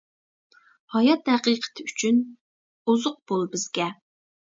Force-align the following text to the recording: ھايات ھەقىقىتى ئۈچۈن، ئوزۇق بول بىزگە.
ھايات 0.93 1.27
ھەقىقىتى 1.31 1.85
ئۈچۈن، 1.89 2.17
ئوزۇق 2.93 3.21
بول 3.33 3.45
بىزگە. 3.53 3.87